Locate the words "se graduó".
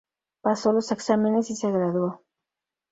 1.55-2.23